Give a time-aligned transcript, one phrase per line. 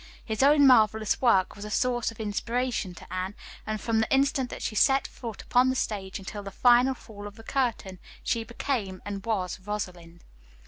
[0.25, 3.35] His own marvelous work was a source of inspiration to Anne,
[3.67, 7.27] and from the instant that she set foot upon the stage until the final fall
[7.27, 10.23] of the curtain she became and was "Rosalind."